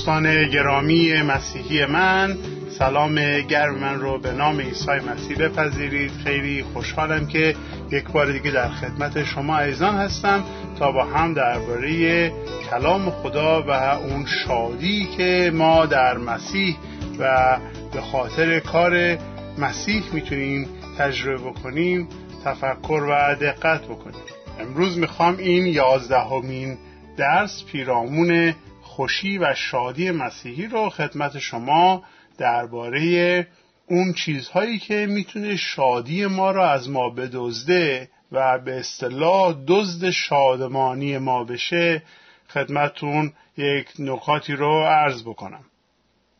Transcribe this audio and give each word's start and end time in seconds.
دوستان 0.00 0.48
گرامی 0.48 1.22
مسیحی 1.22 1.86
من 1.86 2.38
سلام 2.78 3.40
گرم 3.40 3.74
من 3.74 4.00
رو 4.00 4.18
به 4.18 4.32
نام 4.32 4.60
عیسی 4.60 4.90
مسیح 4.90 5.38
بپذیرید. 5.38 6.10
خیلی 6.24 6.62
خوشحالم 6.62 7.26
که 7.26 7.54
یک 7.90 8.04
بار 8.04 8.32
دیگه 8.32 8.50
در 8.50 8.68
خدمت 8.68 9.24
شما 9.24 9.58
عزیزان 9.58 9.94
هستم 9.94 10.44
تا 10.78 10.92
با 10.92 11.04
هم 11.04 11.34
درباره 11.34 12.32
کلام 12.70 13.10
خدا 13.10 13.62
و 13.62 13.70
اون 13.70 14.26
شادی 14.26 15.08
که 15.16 15.50
ما 15.54 15.86
در 15.86 16.18
مسیح 16.18 16.76
و 17.18 17.56
به 17.94 18.00
خاطر 18.00 18.60
کار 18.60 19.18
مسیح 19.58 20.02
می‌تونیم 20.12 20.68
تجربه 20.98 21.50
بکنیم 21.50 22.08
تفکر 22.44 23.06
و 23.10 23.34
دقت 23.34 23.84
بکنیم. 23.84 24.22
امروز 24.60 24.98
می‌خوام 24.98 25.36
این 25.38 25.66
یازدهمین 25.66 26.78
درس 27.16 27.64
پیرامون 27.72 28.54
خوشی 28.90 29.38
و 29.38 29.54
شادی 29.54 30.10
مسیحی 30.10 30.66
رو 30.66 30.90
خدمت 30.90 31.38
شما 31.38 32.04
درباره 32.38 33.46
اون 33.86 34.12
چیزهایی 34.12 34.78
که 34.78 35.06
می‌تونه 35.06 35.56
شادی 35.56 36.26
ما 36.26 36.50
را 36.50 36.70
از 36.70 36.90
ما 36.90 37.10
بدزده 37.10 38.08
و 38.32 38.58
به 38.58 38.78
اصطلاح 38.78 39.54
دزد 39.66 40.10
شادمانی 40.10 41.18
ما 41.18 41.44
بشه 41.44 42.02
خدمتون 42.48 43.32
یک 43.56 43.88
نکاتی 43.98 44.52
رو 44.52 44.84
عرض 44.84 45.22
بکنم. 45.22 45.64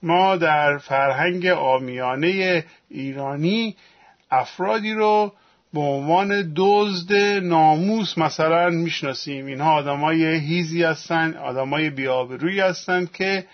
ما 0.03 0.37
در 0.37 0.79
فرهنگ 0.79 1.47
آمیانه 1.47 2.65
ایرانی 2.89 3.77
افرادی 4.31 4.93
رو 4.93 5.33
به 5.75 5.81
عنوان 5.81 6.53
دزد 6.57 7.13
ناموس 7.43 8.19
مثلا 8.19 8.71
می‌شناسیم. 8.71 9.47
اینها 9.47 9.73
آدمای 9.73 10.25
هیزی 10.25 10.83
هستند 10.83 11.37
آدمای 11.37 11.91
بیابروی 11.91 12.61
هستند 12.61 13.13
که 13.13 13.47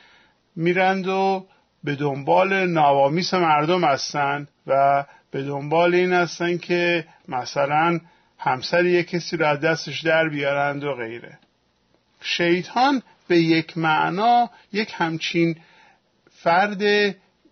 میرند 0.57 1.09
و 1.09 1.47
به 1.85 1.95
دنبال 1.95 2.67
نوامیس 2.67 3.35
مردم 3.35 3.85
هستند 3.85 4.49
و 4.67 5.05
به 5.31 5.43
دنبال 5.43 5.95
این 5.95 6.13
هستند 6.13 6.61
که 6.61 7.07
مثلا 7.29 8.01
همسر 8.39 8.85
یک 8.85 9.09
کسی 9.09 9.37
رو 9.37 9.47
از 9.47 9.61
دستش 9.61 10.01
در 10.01 10.29
بیارند 10.29 10.85
و 10.85 10.95
غیره. 10.95 11.39
شیطان 12.21 13.03
به 13.29 13.39
یک 13.39 13.79
معنا 13.79 14.51
یک 14.73 14.93
همچین 14.95 15.57
فرد 16.31 16.83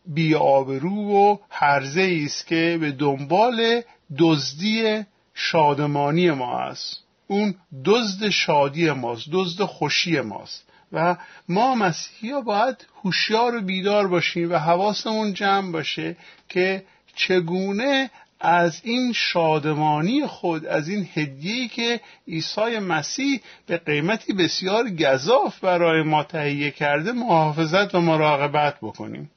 بیابرو 0.06 0.96
و 0.96 1.36
هرزه 1.50 2.20
است 2.24 2.46
که 2.46 2.78
به 2.80 2.92
دنبال 2.92 3.82
دزدی 4.18 5.04
شادمانی 5.34 6.30
ما 6.30 6.58
است 6.58 7.04
اون 7.26 7.54
دزد 7.84 8.28
شادی 8.28 8.90
ماست 8.90 9.26
دزد 9.32 9.62
خوشی 9.62 10.20
ماست. 10.20 10.64
و 10.92 11.16
ما 11.48 11.74
مسیحی 11.74 12.30
ها 12.30 12.40
باید 12.40 12.86
هوشیار 13.04 13.56
و 13.56 13.60
بیدار 13.60 14.08
باشیم 14.08 14.52
و 14.52 14.56
حواسمون 14.56 15.34
جمع 15.34 15.72
باشه 15.72 16.16
که 16.48 16.84
چگونه 17.16 18.10
از 18.40 18.80
این 18.84 19.12
شادمانی 19.12 20.26
خود 20.26 20.66
از 20.66 20.88
این 20.88 21.08
هدیه‌ای 21.14 21.68
که 21.68 22.00
عیسی 22.28 22.78
مسیح 22.78 23.40
به 23.66 23.78
قیمتی 23.78 24.32
بسیار 24.32 24.90
گذاف 24.90 25.58
برای 25.60 26.02
ما 26.02 26.24
تهیه 26.24 26.70
کرده 26.70 27.12
محافظت 27.12 27.94
و 27.94 28.00
مراقبت 28.00 28.76
بکنیم. 28.82 29.30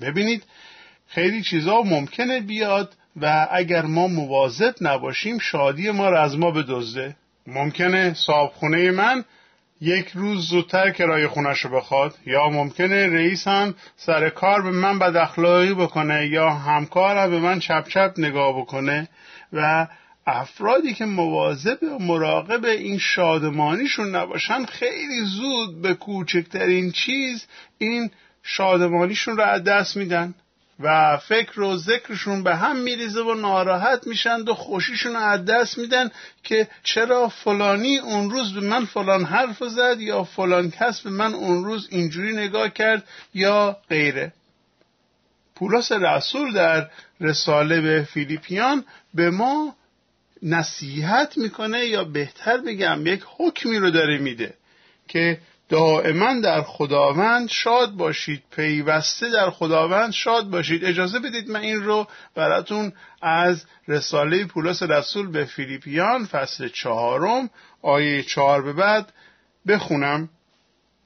ببینید 0.00 0.42
خیلی 1.06 1.42
چیزا 1.42 1.82
ممکنه 1.82 2.40
بیاد 2.40 2.96
و 3.20 3.48
اگر 3.50 3.82
ما 3.82 4.06
مواظب 4.06 4.74
نباشیم 4.80 5.38
شادی 5.38 5.90
ما 5.90 6.10
را 6.10 6.22
از 6.22 6.38
ما 6.38 6.50
بدزده. 6.50 7.16
ممکنه 7.46 8.14
صابخونه 8.14 8.90
من 8.90 9.24
یک 9.80 10.08
روز 10.08 10.48
زودتر 10.48 10.90
کرایه 10.90 11.28
خونش 11.28 11.60
رو 11.60 11.70
بخواد 11.70 12.14
یا 12.26 12.48
ممکنه 12.48 13.06
رئیس 13.06 13.48
هم 13.48 13.74
سر 13.96 14.28
کار 14.28 14.62
به 14.62 14.70
من 14.70 14.98
بد 14.98 15.16
اخلاقی 15.16 15.74
بکنه 15.74 16.26
یا 16.26 16.50
همکارم 16.50 17.30
به 17.30 17.38
من 17.38 17.58
چپ 17.58 17.88
چپ 17.88 18.14
نگاه 18.18 18.60
بکنه. 18.60 19.08
و 19.52 19.86
افرادی 20.26 20.94
که 20.94 21.04
مواظب 21.04 21.78
و 21.82 21.98
مراقب 21.98 22.64
این 22.64 22.98
شادمانیشون 22.98 24.16
نباشن 24.16 24.64
خیلی 24.64 25.24
زود 25.24 25.82
به 25.82 25.94
کوچکترین 25.94 26.92
چیز 26.92 27.46
این 27.78 28.10
شادمانیشون 28.42 29.36
رو 29.36 29.42
از 29.42 29.64
دست 29.64 29.96
میدن. 29.96 30.34
و 30.80 31.16
فکر 31.16 31.60
و 31.60 31.76
ذکرشون 31.76 32.42
به 32.42 32.56
هم 32.56 32.76
میریزه 32.76 33.20
و 33.20 33.34
ناراحت 33.34 34.06
میشن 34.06 34.40
و 34.40 34.54
خوشیشون 34.54 35.16
از 35.16 35.44
دست 35.44 35.78
میدن 35.78 36.10
که 36.42 36.68
چرا 36.82 37.28
فلانی 37.28 37.98
اون 37.98 38.30
روز 38.30 38.54
به 38.54 38.60
من 38.60 38.84
فلان 38.84 39.24
حرف 39.24 39.62
زد 39.64 40.00
یا 40.00 40.24
فلان 40.24 40.70
کس 40.70 41.00
به 41.00 41.10
من 41.10 41.34
اون 41.34 41.64
روز 41.64 41.88
اینجوری 41.90 42.32
نگاه 42.32 42.68
کرد 42.68 43.04
یا 43.34 43.76
غیره. 43.88 44.32
پولس 45.54 45.92
رسول 45.92 46.52
در 46.52 46.90
رساله 47.20 47.80
به 47.80 48.02
فیلیپیان 48.02 48.84
به 49.14 49.30
ما 49.30 49.76
نصیحت 50.42 51.38
می‌کنه 51.38 51.86
یا 51.86 52.04
بهتر 52.04 52.56
بگم 52.58 53.06
یک 53.06 53.22
حکمی 53.38 53.78
رو 53.78 53.90
داره 53.90 54.18
میده 54.18 54.54
که 55.08 55.38
دائما 55.72 56.40
در 56.40 56.62
خداوند 56.62 57.48
شاد 57.48 57.90
باشید 57.92 58.42
پیوسته 58.50 59.30
در 59.30 59.50
خداوند 59.50 60.12
شاد 60.12 60.50
باشید. 60.50 60.84
اجازه 60.84 61.18
بدید 61.18 61.50
من 61.50 61.60
این 61.60 61.82
رو 61.82 62.06
براتون 62.34 62.92
از 63.22 63.64
رساله 63.88 64.44
پولس 64.44 64.82
رسول 64.82 65.30
به 65.30 65.44
فیلیپیان 65.44 66.24
فصل 66.24 66.68
چهارم 66.68 67.50
آیه 67.82 68.22
چهار 68.22 68.62
به 68.62 68.72
بعد 68.72 69.12
بخونم. 69.68 70.28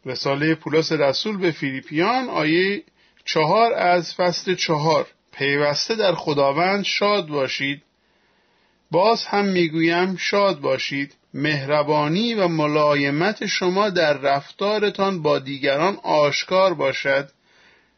رساله 0.06 0.54
پولس 0.54 0.92
رسول 0.92 1.36
به 1.36 1.50
فیلیپیان 1.50 2.28
آیه 2.28 2.82
چهار 3.24 3.72
از 3.72 4.14
فصل 4.14 4.54
چهار. 4.54 5.06
پیوسته 5.32 5.94
در 5.94 6.14
خداوند 6.14 6.84
شاد 6.84 7.26
باشید. 7.26 7.82
باز 8.90 9.26
هم 9.26 9.44
می‌گویم 9.44 10.16
شاد 10.16 10.60
باشید. 10.60 11.14
مهربانی 11.36 12.34
و 12.34 12.48
ملایمت 12.48 13.46
شما 13.46 13.90
در 13.90 14.12
رفتارتان 14.12 15.22
با 15.22 15.38
دیگران 15.38 15.98
آشکار 16.02 16.74
باشد. 16.74 17.28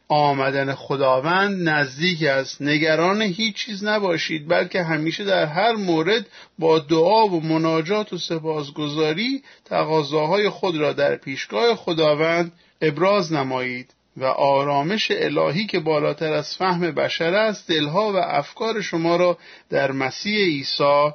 آمدن 0.09 0.75
خداوند 0.75 1.69
نزدیک 1.69 2.23
است. 2.23 2.63
نگران 2.63 3.23
هیچ 3.23 3.57
چیز 3.57 3.85
نباشید 3.85 4.49
بلکه 4.49 4.83
همیشه 4.83 5.25
در 5.25 5.47
هر 5.47 5.73
مورد 5.73 6.27
با 6.59 6.79
دعا 6.79 7.27
و 7.27 7.41
مناجات 7.41 8.13
و 8.13 8.19
سپاسگزاری 8.19 9.43
تقاضاهای 9.65 10.49
خود 10.49 10.77
را 10.77 10.93
در 10.93 11.17
پیشگاه 11.17 11.75
خداوند 11.77 12.53
ابراز 12.83 13.33
نمایید 13.33 13.95
و 14.17 14.25
آرامش 14.25 15.11
الهی 15.11 15.67
که 15.67 15.81
بالاتر 15.81 16.33
از 16.33 16.57
فهم 16.57 16.91
بشر 16.91 17.35
است 17.35 17.69
دلها 17.69 18.13
و 18.13 18.17
افکار 18.17 18.81
شما 18.81 19.17
را 19.17 19.39
در 19.71 19.93
مسیح 19.93 20.39
عیسی 20.39 21.11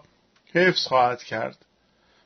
حفظ 0.54 0.88
خواهد 0.88 1.24
کرد. 1.24 1.58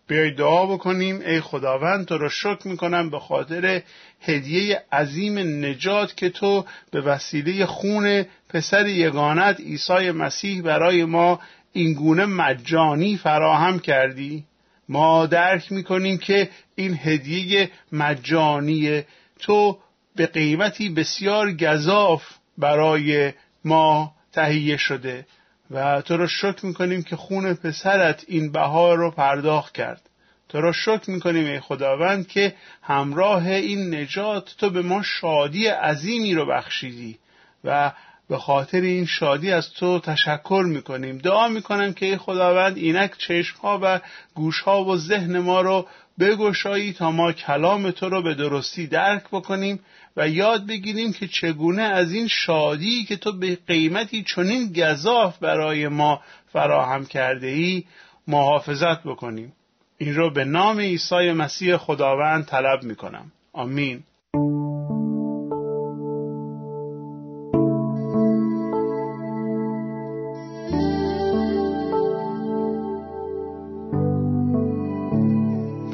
بیایید 0.08 0.36
دعا 0.36 0.66
بکنیم 0.66 1.22
ای 1.22 1.42
خداوند 1.42 2.06
تو 2.06 2.18
را 2.18 2.30
شکر 2.30 2.68
می‌کنم 2.68 3.10
به 3.10 3.20
خاطر 3.20 3.82
هدیه 4.22 4.84
عظیم 4.92 5.38
نجات 5.66 6.18
که 6.18 6.30
تو 6.30 6.66
به 6.92 7.02
وسیله 7.02 7.66
خون 7.66 8.26
پسر 8.50 8.88
یگانت 8.88 9.60
عیسی 9.60 10.12
مسیح 10.12 10.62
برای 10.62 11.06
ما 11.06 11.40
اینگونه 11.74 12.26
مجانی 12.26 13.18
فراهم 13.18 13.80
کردی. 13.80 14.46
ما 14.90 15.26
درک 15.26 15.72
می‌کنیم 15.72 16.18
که 16.18 16.50
این 16.76 17.00
هدیه 17.04 17.70
مجانی 17.92 19.04
تو 19.40 19.78
به 20.16 20.26
قیمتی 20.26 20.90
بسیار 20.90 21.52
گذاف 21.54 22.24
برای 22.58 23.34
ما 23.66 24.16
تهیه 24.34 24.78
شده. 24.78 25.26
و 25.72 26.02
تو 26.02 26.18
را 26.18 26.28
شکر 26.28 26.66
می‌کنیم 26.66 27.04
که 27.04 27.16
خون 27.16 27.54
پسرت 27.54 28.26
این 28.28 28.52
بهار 28.52 28.98
رو 28.98 29.12
پرداخت 29.12 29.74
کرد. 29.74 30.02
تو 30.50 30.62
را 30.62 30.72
شکر 30.72 31.12
می‌کنیم 31.12 31.46
ای 31.46 31.60
خداوند 31.60 32.28
که 32.28 32.56
همراه 32.82 33.48
این 33.48 33.96
نجات 33.96 34.56
تو 34.58 34.70
به 34.70 34.82
ما 34.82 35.02
شادی 35.04 35.68
عظیمی 35.68 36.34
رو 36.34 36.46
بخشیدی 36.46 37.18
و 37.64 37.92
به 38.30 38.38
خاطر 38.38 38.82
این 38.82 39.06
شادی 39.06 39.52
از 39.52 39.74
تو 39.74 40.00
تشکر 40.00 40.64
می‌کنیم. 40.68 41.18
دعا 41.18 41.48
می‌کنم 41.48 41.94
که 41.94 42.06
ای 42.06 42.18
خداوند 42.18 42.78
اینک 42.78 43.18
چشمها 43.18 43.80
و 43.84 44.00
گوشها 44.36 44.86
و 44.86 44.98
ذهن 44.98 45.40
ما 45.40 45.62
رو 45.62 45.88
بگشایی 46.20 46.94
تا 46.94 47.12
ما 47.12 47.32
کلام 47.32 47.92
تو 47.92 48.10
رو 48.10 48.22
به 48.22 48.36
درستی 48.36 48.88
درک 48.88 49.24
بکنیم 49.32 49.80
و 50.18 50.30
یاد 50.30 50.68
بگیریم 50.68 51.14
که 51.14 51.28
چگونه 51.28 51.82
از 51.82 52.14
این 52.14 52.28
شادی 52.28 53.06
که 53.06 53.16
تو 53.16 53.32
به 53.32 53.58
قیمتی 53.68 54.24
چنین 54.24 54.74
گذاف 54.74 55.38
برای 55.38 55.88
ما 55.88 56.22
فراهم 56.54 57.06
کرده 57.06 57.48
ای 57.48 57.84
محافظت 58.28 59.04
بکنیم. 59.04 59.54
این 59.98 60.16
رو 60.16 60.34
به 60.34 60.46
نام 60.46 60.80
عیسی 60.80 61.32
مسیح 61.32 61.78
خداوند 61.78 62.46
طلب 62.46 62.84
می 62.84 62.96
کنم 62.96 63.32
آمین. 63.54 64.04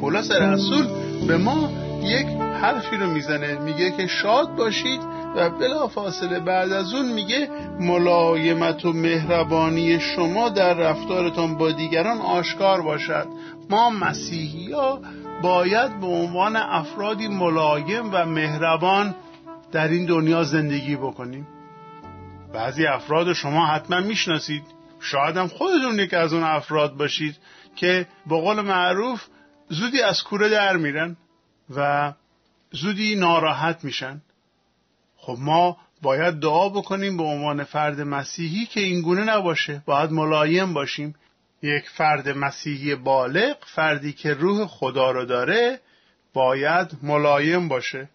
پولس 0.00 0.30
رسول 0.30 0.86
به 1.26 1.36
ما 1.36 1.70
یک 2.02 2.43
حرفی 2.64 2.96
رو 2.96 3.06
می‌زنه. 3.06 3.58
میگه 3.58 3.90
که 3.90 4.06
شاد 4.06 4.54
باشید 4.56 5.00
و 5.36 5.50
بلا 5.50 5.88
فاصله 5.88 6.40
بعد 6.40 6.72
از 6.72 6.94
اون 6.94 7.12
میگه 7.12 7.48
ملایمت 7.80 8.84
و 8.84 8.92
مهربانی 8.92 10.00
شما 10.00 10.48
در 10.48 10.74
رفتارتان 10.74 11.54
با 11.58 11.72
دیگران 11.72 12.20
آشکار 12.20 12.82
باشد. 12.82 13.26
ما 13.70 13.90
مسیحی 13.90 14.72
ها 14.72 15.00
باید 15.42 16.00
به 16.00 16.06
عنوان 16.06 16.56
افرادی 16.56 17.28
ملایم 17.28 18.10
و 18.12 18.26
مهربان 18.26 19.14
در 19.72 19.88
این 19.88 20.06
دنیا 20.06 20.44
زندگی 20.44 20.96
بکنیم. 20.96 21.46
بعضی 22.54 22.86
افراد 22.86 23.32
شما 23.32 23.66
حتما 23.66 24.00
می‌شناسید. 24.00 24.64
شاید 25.00 25.36
هم 25.36 25.48
خودتون 25.48 25.98
یکی 25.98 26.16
از 26.16 26.32
اون 26.32 26.42
افراد 26.42 26.96
باشید 26.96 27.36
که 27.76 28.06
با 28.26 28.40
قول 28.40 28.60
معروف 28.60 29.22
زودی 29.68 30.02
از 30.02 30.22
کوره 30.22 30.48
در 30.48 30.76
میرن 30.76 31.16
و 31.76 32.12
زودی 32.74 33.14
ناراحت 33.14 33.84
میشن. 33.84 34.22
خب 35.16 35.36
ما 35.40 35.76
باید 36.02 36.34
دعا 36.34 36.68
بکنیم 36.68 37.16
به 37.16 37.22
عنوان 37.22 37.64
فرد 37.64 38.00
مسیحی 38.00 38.66
که 38.66 38.80
این 38.80 39.02
گونه 39.02 39.24
نباشه. 39.24 39.82
باید 39.86 40.10
ملایم 40.10 40.74
باشیم. 40.74 41.14
یک 41.62 41.88
فرد 41.88 42.28
مسیحی 42.28 42.94
بالغ 42.94 43.56
فردی 43.66 44.12
که 44.12 44.34
روح 44.34 44.66
خدا 44.66 45.10
رو 45.10 45.24
داره 45.24 45.80
باید 46.32 46.90
ملایم 47.02 47.68
باشه. 47.68 48.08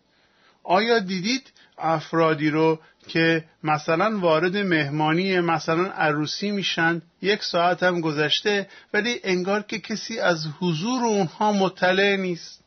آیا 0.64 1.00
دیدید 1.00 1.52
افرادی 1.78 2.50
رو 2.50 2.80
که 3.08 3.44
مثلا 3.64 4.20
وارد 4.20 4.58
مهمانی 4.58 5.40
مثلا 5.40 5.86
عروسی 5.86 6.52
میشن؟ 6.52 7.02
یک 7.22 7.44
ساعت 7.44 7.84
هم 7.84 8.02
گذشته 8.02 8.68
ولی 8.94 9.20
انگار 9.24 9.62
که 9.62 9.80
کسی 9.80 10.20
از 10.20 10.48
حضور 10.60 11.06
اونها 11.06 11.52
مطلع 11.52 12.16
نیست. 12.16 12.64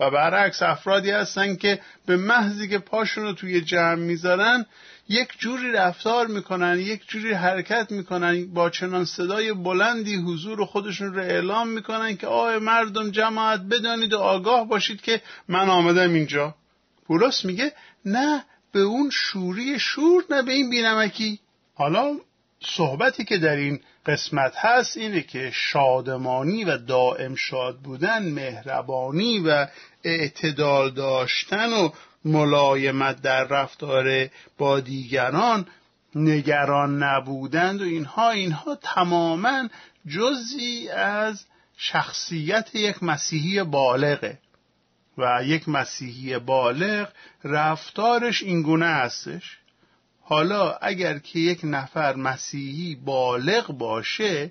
و 0.00 0.10
برعکس 0.10 0.62
افرادی 0.62 1.10
هستن 1.10 1.56
که 1.56 1.80
به 2.06 2.16
محضی 2.16 2.68
که 2.68 2.78
پاشون 2.78 3.24
رو 3.24 3.32
توی 3.32 3.60
جمع 3.60 3.94
می‌ذارن 3.94 4.66
یک 5.08 5.28
جوری 5.38 5.72
رفتار 5.72 6.26
می‌کنن 6.26 6.78
یک 6.78 7.08
جوری 7.08 7.32
حرکت 7.32 7.90
می‌کنن 7.90 8.46
با 8.46 8.70
چنان 8.70 9.04
صدای 9.04 9.52
بلندی 9.52 10.16
حضور 10.16 10.64
خودشون 10.64 11.14
رو 11.14 11.20
اعلام 11.20 11.68
می‌کنن 11.68 12.16
که 12.16 12.26
آه 12.26 12.58
مردم 12.58 13.10
جماعت 13.10 13.60
بدانید 13.60 14.12
و 14.12 14.18
آگاه 14.18 14.68
باشید 14.68 15.00
که 15.00 15.22
من 15.48 15.68
آمدم 15.68 16.14
اینجا. 16.14 16.54
پولس 17.06 17.44
میگه؟ 17.44 17.72
نه 18.04 18.44
به 18.72 18.80
اون 18.80 19.10
شوری 19.10 19.78
شور 19.78 20.24
نه 20.30 20.42
به 20.42 20.52
این 20.52 20.70
بینمکی 20.70 21.40
حالا 21.74 22.16
صحبتی 22.60 23.24
که 23.24 23.38
در 23.38 23.56
این 23.56 23.80
قسمت 24.06 24.56
هست 24.56 24.96
اینه 24.96 25.22
که 25.22 25.50
شادمانی 25.54 26.64
و 26.64 26.76
دائم 26.76 27.34
شاد 27.34 27.78
بودن 27.78 28.28
مهربانی 28.28 29.38
و 29.38 29.66
اعتدال 30.04 30.90
داشتن 30.90 31.72
و 31.72 31.90
ملایمت 32.24 33.22
در 33.22 33.44
رفتار 33.44 34.28
با 34.58 34.80
دیگران 34.80 35.66
نگران 36.14 37.02
نبودند 37.02 37.82
و 37.82 37.84
اینها 37.84 38.30
اینها 38.30 38.78
تماما 38.82 39.68
جزی 40.08 40.88
از 40.88 41.44
شخصیت 41.76 42.74
یک 42.74 43.02
مسیحی 43.02 43.62
بالغه. 43.62 44.38
و 45.18 45.40
یک 45.44 45.68
مسیحی 45.68 46.38
بالغ 46.38 47.08
رفتارش 47.44 48.42
اینگونه 48.42 48.86
هستش. 48.86 49.58
حالا 50.28 50.72
اگر 50.72 51.18
که 51.18 51.38
یک 51.38 51.60
نفر 51.64 52.16
مسیحی 52.16 52.94
بالغ 52.94 53.72
باشه 53.72 54.50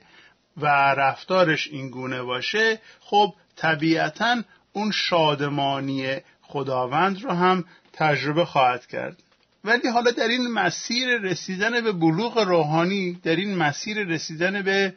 و 0.58 0.66
رفتارش 0.96 1.68
اینگونه 1.68 2.22
باشه 2.22 2.80
خب 3.00 3.34
طبیعتا 3.56 4.44
اون 4.74 4.92
شادمانی 4.92 6.18
خداوند 6.42 7.22
رو 7.22 7.32
هم 7.32 7.66
تجربه 7.94 8.46
خواهد 8.46 8.86
کرد. 8.86 9.24
ولی 9.64 9.88
حالا 9.88 10.12
در 10.12 10.28
این 10.28 10.48
مسیر 10.48 11.18
رسیدن 11.18 11.82
به 11.82 11.92
بلوغ 11.92 12.38
روحانی 12.38 13.20
در 13.24 13.36
این 13.36 13.56
مسیر 13.56 14.04
رسیدن 14.04 14.62
به 14.62 14.94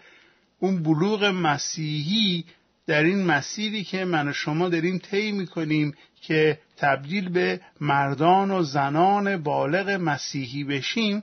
اون 0.60 0.82
بلوغ 0.82 1.24
مسیحی 1.24 2.44
در 2.88 3.02
این 3.02 3.24
مسیری 3.24 3.84
که 3.84 4.04
من 4.04 4.28
و 4.28 4.32
شما 4.32 4.68
داریم 4.68 4.98
طی 4.98 5.32
می‌کنیم 5.32 5.94
که 6.22 6.58
تبدیل 6.76 7.28
به 7.28 7.60
مردان 7.80 8.50
و 8.50 8.62
زنان 8.62 9.36
بالغ 9.36 9.90
مسیحی 9.90 10.64
بشیم 10.64 11.22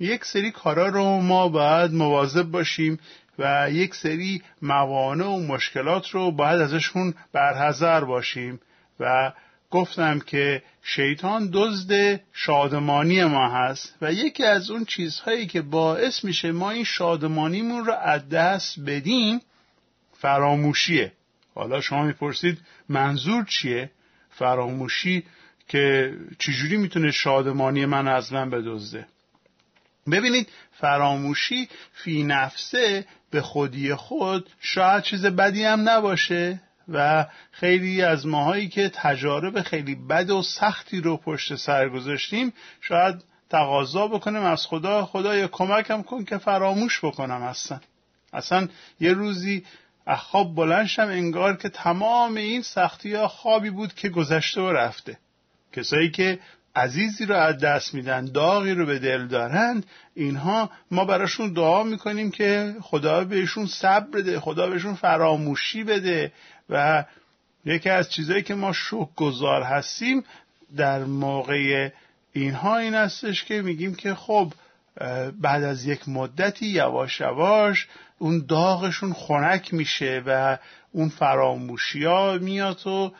یک 0.00 0.24
سری 0.24 0.50
کارا 0.50 0.88
رو 0.88 1.04
ما 1.04 1.48
باید 1.48 1.92
مواظب 1.92 2.42
باشیم 2.42 2.98
و 3.38 3.68
یک 3.70 3.94
سری 3.94 4.42
موانع 4.62 5.26
و 5.26 5.46
مشکلات 5.46 6.08
رو 6.08 6.30
باید 6.30 6.60
ازشون 6.60 7.14
برحضر 7.32 8.04
باشیم. 8.04 8.60
و 9.00 9.32
گفتم 9.70 10.18
که 10.18 10.62
شیطان 10.82 11.50
دزد 11.52 12.20
شادمانی 12.32 13.24
ما 13.24 13.48
هست 13.48 13.94
و 14.02 14.12
یکی 14.12 14.44
از 14.44 14.70
اون 14.70 14.84
چیزهایی 14.84 15.46
که 15.46 15.62
باعث 15.62 16.24
میشه 16.24 16.52
ما 16.52 16.70
این 16.70 16.84
شادمانیمون 16.84 17.84
رو 17.84 17.92
از 17.92 18.28
دست 18.28 18.80
بدیم 18.86 19.40
فراموشیه. 20.20 21.12
حالا 21.54 21.80
شما 21.80 22.02
می‌پرسید 22.02 22.58
منظور 22.88 23.44
چیه؟ 23.44 23.90
فراموشی 24.30 25.24
که 25.68 26.14
چجوری 26.38 26.76
می‌تونه 26.76 27.10
شادمانی 27.10 27.86
من 27.86 28.08
از 28.08 28.32
من 28.32 28.50
بدزده؟ 28.50 29.06
ببینید 30.10 30.48
فراموشی 30.72 31.68
فی 31.92 32.22
نفسه 32.22 33.06
به 33.30 33.42
خودی 33.42 33.94
خود 33.94 34.50
شاید 34.60 35.02
چیز 35.02 35.26
بدی 35.26 35.64
هم 35.64 35.88
نباشه 35.88 36.60
و 36.88 37.26
خیلی 37.52 38.02
از 38.02 38.26
ماهایی 38.26 38.68
که 38.68 38.88
تجارب 38.94 39.62
خیلی 39.62 39.94
بد 39.94 40.30
و 40.30 40.42
سختی 40.42 41.00
رو 41.00 41.16
پشت 41.16 41.54
سر 41.54 41.88
گذاشتیم 41.88 42.52
شاید 42.80 43.24
تقاضا 43.50 44.08
بکنیم 44.08 44.42
از 44.42 44.66
خدا 44.66 45.06
خدای 45.06 45.48
کمکم 45.48 46.02
کن 46.02 46.24
که 46.24 46.38
فراموش 46.38 47.04
بکنم 47.04 47.42
اصلا. 47.42 47.80
اصلا 48.32 48.68
یه 49.00 49.12
روزی 49.12 49.64
خواب 50.06 50.54
بلنشم 50.54 51.08
انگار 51.08 51.56
که 51.56 51.68
تمام 51.68 52.36
این 52.36 52.62
سختی 52.62 53.14
ها 53.14 53.28
خوابی 53.28 53.70
بود 53.70 53.94
که 53.94 54.08
گذشته 54.08 54.60
و 54.60 54.72
رفته. 54.72 55.18
کسایی 55.72 56.10
که 56.10 56.38
عزیزی 56.76 57.26
رو 57.26 57.34
از 57.34 57.58
دست 57.58 57.94
میدن 57.94 58.24
داغی 58.24 58.72
رو 58.72 58.86
به 58.86 58.98
دل 58.98 59.26
دارند 59.26 59.86
اینها 60.14 60.70
ما 60.90 61.04
براشون 61.04 61.52
دعا 61.52 61.82
می‌کنیم 61.82 62.30
که 62.30 62.74
خدا 62.80 63.24
بهشون 63.24 63.66
صبر 63.66 64.10
بده 64.10 64.40
خدا 64.40 64.66
بهشون 64.66 64.94
فراموشی 64.94 65.84
بده 65.84 66.32
و 66.70 67.04
یکی 67.64 67.90
از 67.90 68.10
چیزهایی 68.10 68.42
که 68.42 68.54
ما 68.54 68.72
شک 68.72 69.14
گذار 69.16 69.62
هستیم 69.62 70.24
در 70.76 71.04
موقع 71.04 71.90
اینها 72.32 72.78
این 72.78 72.94
هستش 72.94 73.44
که 73.44 73.62
میگیم 73.62 73.94
که 73.94 74.14
خب 74.14 74.52
بعد 75.40 75.64
از 75.64 75.84
یک 75.86 76.08
مدتی 76.08 76.66
یواش 76.66 77.20
یواش 77.20 77.88
اون 78.18 78.44
داغشون 78.48 79.12
خنک 79.12 79.74
میشه 79.74 80.22
و 80.26 80.58
اون 80.92 81.08
فراموشی 81.08 82.04
ها 82.04 82.38
میاد 82.40 82.86
و 82.86 83.12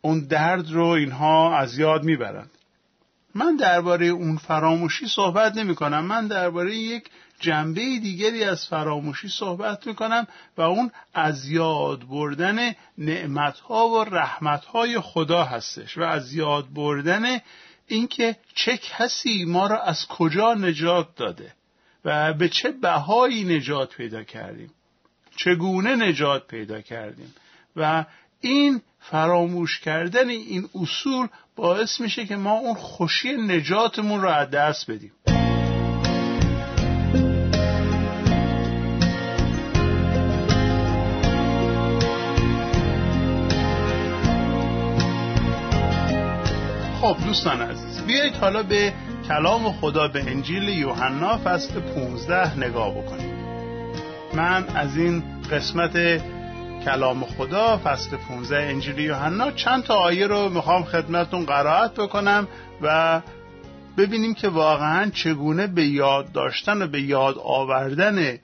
اون 0.00 0.20
درد 0.20 0.70
رو 0.70 0.86
اینها 0.86 1.58
از 1.58 1.78
یاد 1.78 2.04
می‌برند 2.04 2.50
من 3.34 3.56
درباره 3.56 4.06
اون 4.06 4.36
فراموشی 4.36 5.06
صحبت 5.06 5.56
نمی 5.56 5.74
کنم 5.74 6.04
من 6.04 6.26
درباره 6.26 6.76
یک 6.76 7.04
جنبه 7.40 7.80
دیگری 7.80 8.44
از 8.44 8.66
فراموشی 8.66 9.28
صحبت 9.28 9.86
می 9.86 9.94
کنم 9.94 10.26
و 10.56 10.62
اون 10.62 10.90
از 11.14 11.48
یاد 11.48 12.08
بردن 12.08 12.74
نعمت 12.98 13.58
ها 13.58 13.88
و 13.88 14.04
رحمت 14.04 14.64
های 14.64 15.00
خدا 15.00 15.44
هستش 15.44 15.98
و 15.98 16.02
از 16.02 16.34
یاد 16.34 16.72
بردن 16.74 17.40
اینکه 17.92 18.36
چه 18.54 18.76
کسی 18.76 19.44
ما 19.44 19.66
را 19.66 19.82
از 19.82 20.06
کجا 20.06 20.54
نجات 20.54 21.16
داده 21.16 21.52
و 22.04 22.32
به 22.34 22.48
چه 22.48 22.70
بهایی 22.70 23.44
نجات 23.44 23.94
پیدا 23.94 24.24
کردیم؟ 24.24 24.70
چگونه 25.36 25.96
نجات 25.96 26.46
پیدا 26.46 26.80
کردیم؟ 26.80 27.34
و 27.76 28.04
این 28.40 28.82
فراموش 29.00 29.80
کردن 29.80 30.28
این 30.28 30.68
اصول 30.74 31.28
باعث 31.56 32.00
میشه 32.00 32.26
که 32.26 32.36
ما 32.36 32.52
اون 32.52 32.74
خوشی 32.74 33.32
نجاتمون 33.32 34.22
رو 34.22 34.28
از 34.28 34.50
دست 34.50 34.90
بدیم. 34.90 35.12
خب 47.12 47.26
دوستان 47.26 47.62
عزیز 47.62 48.02
بیایید 48.02 48.34
حالا 48.34 48.62
به 48.62 48.92
کلام 49.28 49.72
خدا 49.72 50.08
به 50.08 50.20
انجیل 50.20 50.68
یوحنا 50.68 51.38
فصل 51.44 51.80
15 51.80 52.58
نگاه 52.58 52.94
بکنیم. 52.94 53.34
من 54.34 54.64
از 54.74 54.96
این 54.96 55.22
قسمت 55.50 56.22
کلام 56.84 57.24
خدا 57.24 57.80
فصل 57.84 58.16
15 58.16 58.56
انجیل 58.56 58.98
یوحنا 58.98 59.50
چند 59.50 59.82
تا 59.82 59.94
آیه 59.94 60.26
رو 60.26 60.48
می‌خوام 60.48 60.84
خدمتون 60.84 61.44
قرائت 61.44 61.94
بکنم 61.94 62.48
و 62.82 63.20
ببینیم 63.98 64.34
که 64.34 64.48
واقعا 64.48 65.10
چگونه 65.10 65.66
به 65.66 65.86
یاد 65.86 66.32
داشتن 66.32 66.82
و 66.82 66.86
به 66.86 67.00
یاد 67.00 67.38
آوردن 67.44 68.38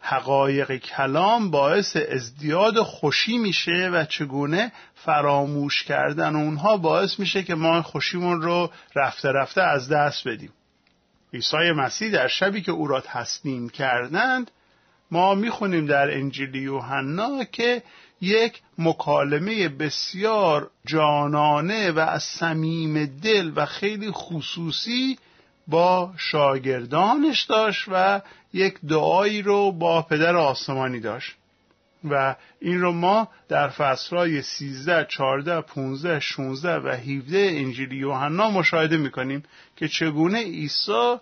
حقایق 0.00 0.76
کلام 0.76 1.50
باعث 1.50 1.96
ازدیاد 1.96 2.82
خوشی 2.82 3.38
میشه 3.38 3.90
و 3.92 4.04
چگونه 4.04 4.72
فراموش 4.94 5.82
کردن 5.82 6.36
اونها 6.36 6.76
باعث 6.76 7.18
میشه 7.18 7.42
که 7.42 7.54
ما 7.54 7.82
خوشیمون 7.82 8.42
رو 8.42 8.70
رفته 8.94 9.28
رفته 9.32 9.62
از 9.62 9.88
دست 9.88 10.28
بدیم. 10.28 10.52
عیسی 11.34 11.72
مسیح 11.76 12.10
در 12.10 12.28
شبی 12.28 12.62
که 12.62 12.72
او 12.72 12.86
را 12.86 13.00
تسلیم 13.00 13.68
کردند 13.68 14.50
ما 15.10 15.34
می‌خونیم 15.34 15.86
در 15.86 16.10
انجیل 16.10 16.54
یوحنا 16.54 17.44
که 17.44 17.82
یک 18.20 18.60
مکالمه 18.78 19.68
بسیار 19.68 20.70
جانانه 20.86 21.90
و 21.90 21.98
از 21.98 22.22
صمیم 22.22 23.06
دل 23.06 23.52
و 23.56 23.66
خیلی 23.66 24.10
خصوصی 24.10 25.18
با 25.68 26.12
شاگردانش 26.16 27.42
داشت 27.42 27.84
و 27.88 28.20
یک 28.52 28.74
دعایی 28.88 29.42
رو 29.42 29.72
با 29.72 30.02
پدر 30.02 30.36
آسمانی 30.36 31.00
داشت. 31.00 31.34
و 32.10 32.36
این 32.60 32.80
رو 32.80 32.92
ما 32.92 33.28
در 33.48 33.68
فصلهای 33.68 34.42
13, 34.42 35.06
14, 35.08 35.60
15, 35.60 36.20
16 36.20 36.76
و 36.76 36.88
17 36.88 37.38
انجیل 37.38 37.92
یوحنا 37.92 38.50
مشاهده 38.50 38.96
می‌کنیم 38.96 39.42
که 39.76 39.88
چگونه 39.88 40.42
عیسی 40.42 41.16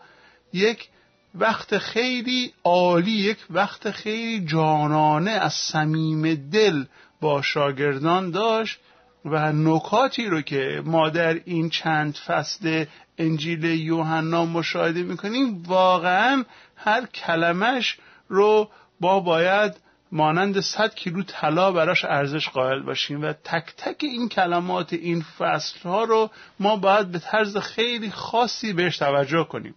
یک 0.52 0.88
وقت 1.34 1.78
خیلی 1.78 2.52
عالی 2.64 3.10
یک 3.10 3.38
وقت 3.50 3.90
خیلی 3.90 4.46
جانانه 4.46 5.30
از 5.30 5.52
صمیم 5.52 6.34
دل 6.34 6.84
با 7.20 7.42
شاگردان 7.42 8.30
داشت 8.30 8.78
و 9.26 9.52
نکاتی 9.52 10.26
رو 10.26 10.40
که 10.40 10.82
ما 10.84 11.08
در 11.08 11.40
این 11.44 11.70
چند 11.70 12.14
فصل 12.26 12.84
انجیل 13.18 13.64
یوحنا 13.64 14.44
مشاهده 14.44 15.02
می‌کنیم 15.02 15.62
واقعا 15.62 16.44
هر 16.76 17.06
کلمش 17.06 17.98
رو 18.28 18.70
با 19.00 19.20
باید 19.20 19.72
مانند 20.12 20.60
صد 20.60 20.94
کیلو 20.94 21.22
طلا 21.22 21.72
براش 21.72 22.04
ارزش 22.04 22.48
قائل 22.48 22.82
باشیم 22.82 23.22
و 23.22 23.32
تک 23.32 23.74
تک 23.76 23.96
این 24.00 24.28
کلمات 24.28 24.92
این 24.92 25.24
فصل 25.38 25.80
ها 25.88 26.04
رو 26.04 26.30
ما 26.60 26.76
باید 26.76 27.12
به 27.12 27.18
طرز 27.18 27.56
خیلی 27.56 28.10
خاصی 28.10 28.72
بهش 28.72 28.98
توجه 28.98 29.44
کنیم. 29.44 29.74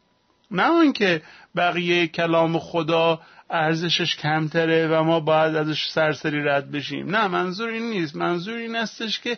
نه 0.52 0.72
اینکه 0.72 1.22
بقیه 1.56 2.08
کلام 2.08 2.60
خدا 2.60 3.20
ارزشش 3.50 4.16
کمتره 4.16 4.88
و 4.88 5.04
ما 5.04 5.20
باید 5.20 5.56
ازش 5.56 5.90
سرسری 5.90 6.44
رد 6.44 6.72
بشیم. 6.72 7.16
نه 7.16 7.28
منظور 7.28 7.70
این 7.70 7.90
نیست. 7.90 8.16
منظور 8.16 8.58
این 8.58 8.76
استش 8.76 9.20
که 9.20 9.38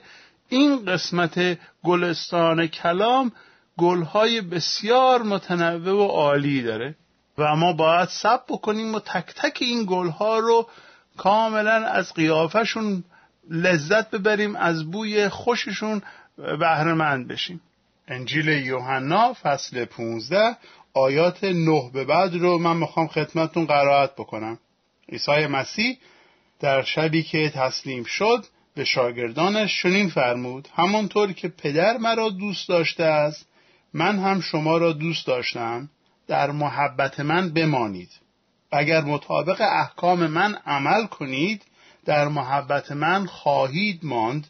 این 0.49 0.85
قسمت 0.85 1.57
گلستان 1.83 2.67
کلام 2.67 3.31
گلهای 3.77 4.41
بسیار 4.41 5.21
متنوع 5.21 6.05
و 6.05 6.07
عالی 6.07 6.61
داره 6.61 6.95
و 7.37 7.55
ما 7.55 7.73
باید 7.73 8.09
سب 8.09 8.41
بکنیم 8.49 8.95
و 8.95 8.99
تک 8.99 9.33
تک 9.35 9.57
این 9.61 9.85
گلها 9.89 10.39
رو 10.39 10.67
کاملا 11.17 11.85
از 11.85 12.13
قیافشون 12.13 13.03
لذت 13.49 14.11
ببریم 14.11 14.55
از 14.55 14.91
بوی 14.91 15.29
خوششون 15.29 16.01
بهرهمند 16.37 17.27
بشیم. 17.27 17.61
انجیل 18.07 18.47
یوحنا 18.47 19.33
فصل 19.33 19.85
15 19.85 20.57
آیات 20.93 21.43
نه 21.43 21.91
به 21.93 22.05
بعد 22.05 22.35
رو 22.35 22.57
من 22.57 22.77
می‌خوام 22.77 23.07
خدمتتون 23.07 23.65
قرائت 23.65 24.15
بکنم. 24.15 24.59
عیسی 25.09 25.47
مسیح 25.47 25.97
در 26.59 26.83
شبی 26.83 27.23
که 27.23 27.49
تسلیم 27.49 28.03
شد 28.03 28.45
به 28.75 28.83
شاگردانش 28.83 29.81
چنین 29.83 30.09
فرمود 30.09 30.67
همانطور 30.75 31.33
که 31.33 31.47
پدر 31.47 31.97
مرا 31.97 32.29
دوست 32.29 32.69
داشته 32.69 33.03
است 33.03 33.47
من 33.93 34.19
هم 34.19 34.41
شما 34.41 34.77
را 34.77 34.93
دوست 34.93 35.27
داشتم 35.27 35.89
در 36.27 36.51
محبت 36.51 37.19
من 37.19 37.53
بمانید. 37.53 38.09
اگر 38.71 39.01
مطابق 39.01 39.61
احکام 39.61 40.27
من 40.27 40.55
عمل 40.65 41.05
کنید 41.05 41.63
در 42.05 42.27
محبت 42.27 42.91
من 42.91 43.25
خواهید 43.25 43.99
ماند. 44.03 44.47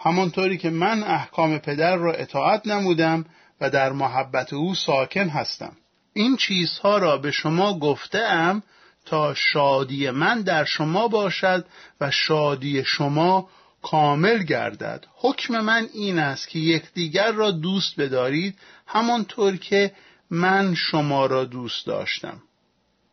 همانطوری 0.00 0.58
که 0.58 0.70
من 0.70 1.02
احکام 1.02 1.58
پدر 1.58 1.96
را 1.96 2.12
اطاعت 2.12 2.66
نمودم 2.66 3.24
و 3.60 3.70
در 3.70 3.92
محبت 3.92 4.52
او 4.52 4.74
ساکن 4.74 5.28
هستم. 5.28 5.76
این 6.14 6.36
چیزها 6.36 6.98
را 6.98 7.18
به 7.18 7.30
شما 7.30 7.78
گفتم 7.78 8.62
تا 9.04 9.34
شادی 9.34 10.10
من 10.10 10.42
در 10.42 10.64
شما 10.64 11.08
باشد 11.08 11.64
و 12.00 12.10
شادی 12.10 12.84
شما 12.84 13.48
کامل 13.82 14.42
گردد. 14.42 15.06
حکم 15.14 15.60
من 15.60 15.88
این 15.94 16.18
است 16.18 16.48
که 16.48 16.58
یکدیگر 16.58 17.32
را 17.32 17.50
دوست 17.50 18.00
بدارید 18.00 18.58
همانطور 18.86 19.56
که 19.56 19.92
من 20.30 20.74
شما 20.74 21.26
را 21.26 21.44
دوست 21.44 21.86
داشتم. 21.86 22.42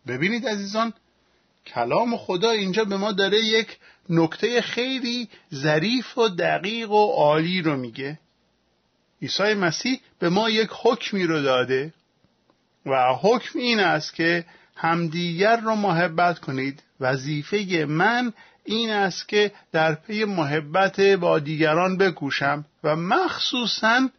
ببینید 0.08 0.48
عزیزان 0.48 0.94
کلام 1.66 2.18
خدا 2.18 2.50
اینجا 2.52 2.86
به 2.86 2.98
ما 2.98 3.12
داره 3.12 3.38
یک 3.38 3.78
نکته 4.10 4.62
خیلی 4.62 5.30
ظریف 5.54 6.18
و 6.18 6.30
دقیق 6.30 6.92
و 6.92 7.12
عالی 7.12 7.62
رو 7.62 7.78
میگه. 7.78 8.20
عیسی 9.22 9.54
مسیح 9.54 10.00
به 10.20 10.30
ما 10.30 10.50
یک 10.50 10.70
حکمی 10.84 11.24
رو 11.24 11.42
داده. 11.42 11.94
و 12.86 13.14
حکم 13.22 13.60
این 13.60 13.80
است 13.80 14.14
که 14.14 14.46
همدیگر 14.76 15.62
را 15.62 15.76
محبت 15.76 16.40
کنید. 16.40 16.84
وظیفه 17.00 17.86
من 17.90 18.34
این 18.66 18.90
است 18.90 19.28
که 19.28 19.52
در 19.72 19.96
پی 19.96 20.26
محبت 20.26 21.00
با 21.00 21.40
دیگران 21.40 21.98
بکوشم 21.98 22.66
و 22.84 22.96
مخصوصا 22.96 24.10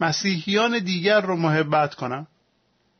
مسیحیان 0.00 0.78
دیگر 0.78 1.20
رو 1.20 1.36
محبت 1.36 1.94
کنم. 1.94 2.26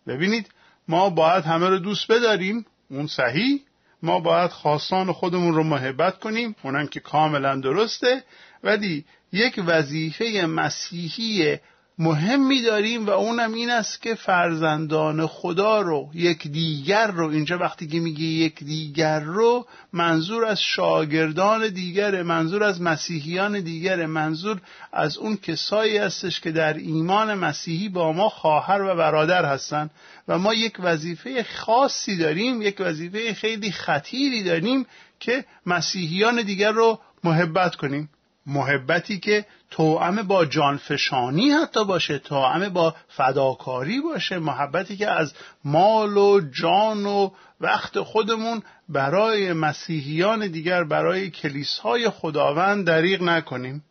ببینید 0.07 0.51
ما 0.89 1.11
باید 1.11 1.45
همه 1.45 1.69
رو 1.69 1.79
دوست 1.79 2.13
بداریم 2.13 2.67
اون 2.91 3.07
صحیح. 3.07 3.61
ما 4.03 4.21
باید 4.21 4.51
خواستان 4.51 5.13
خودمون 5.13 5.55
رو 5.55 5.63
محبت 5.63 6.19
کنیم 6.19 6.57
اونم 6.63 6.87
که 6.87 7.01
کاملا 7.01 7.57
درسته. 7.57 8.25
ولی 8.65 9.05
یک 9.33 9.63
وظیفه 9.67 10.47
مسیحی 10.47 11.59
مهمی 11.99 12.63
داریم 12.63 13.07
و 13.07 13.11
اونم 13.11 13.53
این 13.53 13.71
است 13.71 14.03
که 14.03 14.15
فرزندان 14.15 15.27
خدا 15.27 15.81
رو 15.81 16.11
یک 16.15 16.49
دیگر 16.49 17.07
رو 17.07 17.29
اینجا 17.29 17.59
وقتی 17.59 17.87
که 17.87 18.01
میگه 18.01 18.23
یک 18.23 18.65
دیگر 18.65 19.21
رو 19.21 19.67
منظور 19.93 20.45
از 20.45 20.61
شاگردان 20.61 21.69
دیگر 21.69 22.23
منظور 22.23 22.65
از 22.65 22.83
مسیحیان 22.83 23.61
دیگر 23.61 24.07
منظور 24.07 24.61
از 24.93 25.19
اون 25.19 25.37
کسایی 25.37 25.99
هستش 25.99 26.41
که 26.41 26.53
در 26.53 26.75
ایمان 26.75 27.35
مسیحی 27.35 27.89
با 27.89 28.13
ما 28.13 28.29
خواهر 28.29 28.83
و 28.83 28.95
برادر 28.97 29.45
هستن 29.45 29.91
و 30.29 30.39
ما 30.39 30.55
یک 30.55 30.77
وظیفه 30.79 31.43
خاصی 31.43 32.17
داریم 32.17 32.63
یک 32.63 32.77
وظیفه 32.81 33.35
خیلی 33.35 33.71
خطیری 33.71 34.43
داریم 34.43 34.87
که 35.21 35.45
مسیحیان 35.67 36.43
دیگر 36.43 36.73
رو 36.73 37.01
محبت 37.25 37.77
کنیم. 37.77 38.09
محبتی 38.47 39.19
که 39.19 39.47
توأم 39.71 40.23
با 40.23 40.45
جانفشانی 40.45 41.51
حتی 41.51 41.85
باشه 41.85 42.19
توأم 42.19 42.69
با 42.69 42.95
فداکاری 43.09 44.01
باشه 44.01 44.39
محبتی 44.39 44.97
که 44.97 45.11
از 45.11 45.35
مال 45.65 46.17
و 46.17 46.41
جان 46.51 47.07
و 47.07 47.31
وقت 47.61 48.01
خودمون 48.01 48.63
برای 48.89 49.53
مسیحیان 49.53 50.47
دیگر 50.47 50.85
برای 50.85 51.31
کلیسای 51.31 52.11
خداوند 52.11 52.87
دریغ 52.87 53.23
نکنیم. 53.23 53.85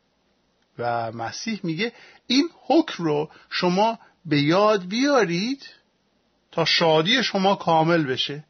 و 0.80 1.12
مسیح 1.12 1.60
میگه 1.64 1.92
این 2.28 2.50
حکم 2.68 3.04
رو 3.04 3.30
شما 3.50 4.00
به 4.26 4.42
یاد 4.42 4.88
بیارید 4.88 5.64
تا 6.52 6.66
شادی 6.66 7.24
شما 7.24 7.56
کامل 7.56 8.04
بشه. 8.04 8.44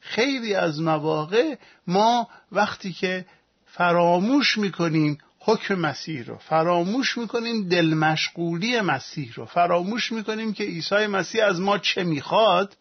خیلی 0.00 0.54
از 0.54 0.80
مواقع 0.80 1.54
ما 1.86 2.28
وقتی 2.52 2.92
که 2.92 3.26
فراموش 3.66 4.58
می‌کنیم 4.58 5.18
حکم 5.42 5.74
مسیح 5.74 6.24
رو. 6.24 6.38
فراموش 6.38 7.18
می‌کنیم 7.18 7.68
دل 7.68 7.94
مشغولی 7.94 8.80
مسیح 8.80 9.32
رو. 9.34 9.44
فراموش 9.44 10.12
می‌کنیم 10.12 10.52
که 10.52 10.64
عیسی 10.64 11.06
مسیح 11.06 11.44
از 11.44 11.60
ما 11.60 11.78
چه 11.78 12.04
می‌خواد 12.04 12.76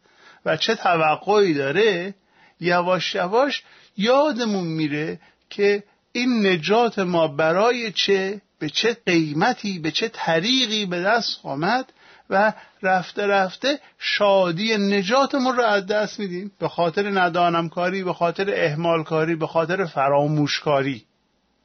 و 0.46 0.58
چه 0.58 0.75
توقعی 0.75 1.54
داره 1.54 2.16
یواش 2.60 3.16
یواش 3.16 3.63
یادمون 3.98 4.68
میره 4.68 5.20
که 5.50 5.84
این 6.12 6.48
نجات 6.48 7.00
ما 7.00 7.28
برای 7.28 7.92
چه 7.92 8.42
به 8.60 8.70
چه 8.70 8.98
قیمتی 9.06 9.80
به 9.80 9.92
چه 9.92 10.08
طریقی 10.13 10.86
به 10.86 11.01
دست 11.01 11.39
آمد 11.44 11.94
و 12.30 12.54
رفته 12.82 13.28
رفته 13.28 13.80
شادی 14.00 14.78
نجاتمون 14.78 15.56
رو 15.56 15.63
از 15.63 15.88
دست 15.88 16.20
میدیم. 16.20 16.51
به 16.60 16.68
خاطر 16.68 17.20
ندانمکاری 17.20 18.04
به 18.04 18.13
خاطر 18.13 18.54
اهمالکاری 18.66 19.36
به 19.36 19.48
خاطر 19.48 19.86
فراموشکاری. 19.86 21.06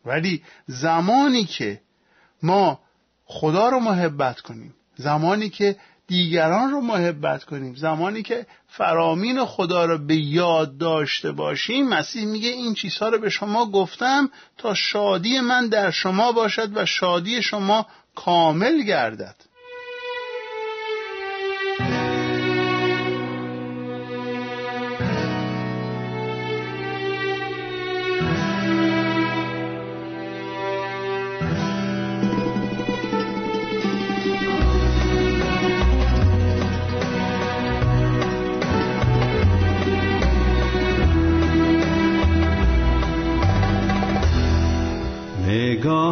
ولی 0.06 0.42
زمانی 0.66 1.44
که 1.44 1.80
ما 2.42 2.80
خدا 3.24 3.68
رو 3.68 3.80
محبت 3.80 4.40
کنیم 4.40 4.74
زمانی 4.96 5.48
که 5.50 5.76
دیگران 6.06 6.70
رو 6.70 6.80
محبت 6.80 7.44
کنیم 7.44 7.74
زمانی 7.74 8.22
که 8.22 8.46
فرامین 8.68 9.44
خدا 9.44 9.84
رو 9.84 9.98
به 9.98 10.16
یاد 10.16 10.78
داشته 10.78 11.32
باشیم 11.32 11.88
مسیح 11.88 12.24
میگه 12.26 12.48
این 12.48 12.74
چیزها 12.74 13.08
رو 13.08 13.18
به 13.18 13.30
شما 13.30 13.70
گفتم 13.70 14.30
تا 14.58 14.74
شادی 14.74 15.40
من 15.40 15.68
در 15.68 15.90
شما 15.90 16.32
باشد 16.32 16.76
و 16.76 16.86
شادی 16.86 17.42
شما 17.42 17.86
کامل 18.14 18.82
گردد. 18.82 19.36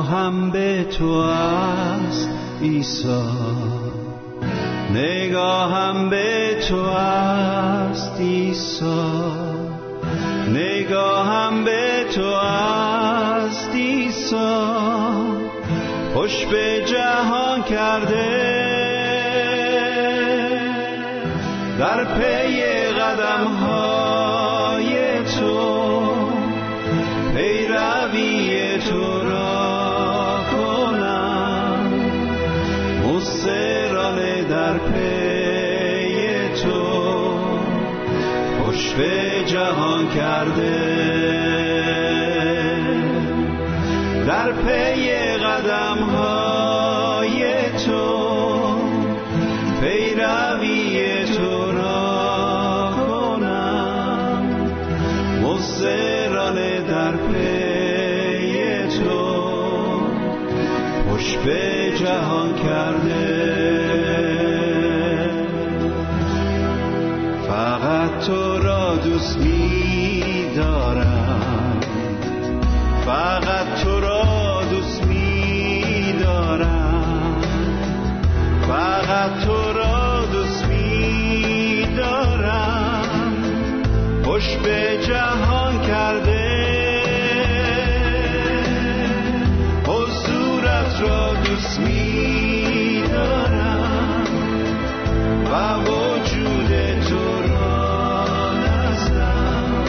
نگاهم 0.03 0.51
به 0.51 0.85
تو 0.99 1.11
است 1.11 2.29
عیسی. 2.63 3.23
نگاهم 4.91 6.11
به 6.11 6.57
تو 6.69 6.77
است 6.77 8.21
عیسی. 8.21 8.85
نگاهم 10.49 11.65
به 11.65 12.05
تو 12.15 12.25
است 12.25 13.71
عیسی. 13.71 14.37
خوش 16.15 16.47
به 16.47 16.85
جهان 16.87 17.63
کرده 17.63 18.53
در 21.79 22.05
پی 22.05 22.42
به 38.97 39.45
جهان 39.47 40.09
کرده. 40.09 41.03
در 44.27 44.53
پی 44.53 45.22
خوش 84.43 84.57
به 84.57 84.99
جهان 85.07 85.81
کرده. 85.81 86.53
حضورت 89.87 91.01
را 91.01 91.35
دوست 91.35 91.81
می 91.81 93.03
دارم 93.13 94.25
و 95.53 95.79
وجود 95.81 96.69
تو 97.09 97.43
را 97.53 98.25
نزدم 98.55 99.85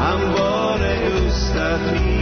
همواره 0.00 1.10
دوستت 1.10 2.00
می 2.00 2.21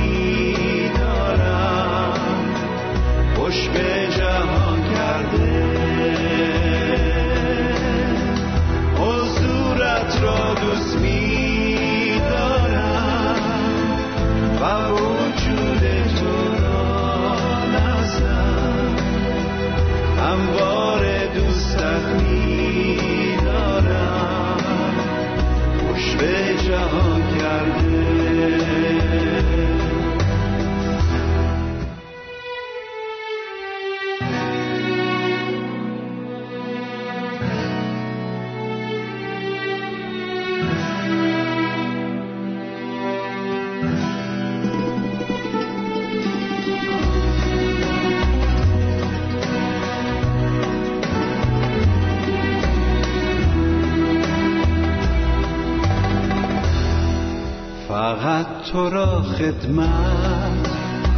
تو 58.72 58.90
را 58.90 59.22
خدمت 59.22 60.68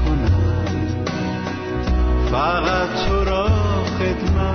کنم. 0.04 1.04
فقط 2.30 2.88
تو 3.06 3.24
را 3.24 3.48
خدمت 3.98 4.51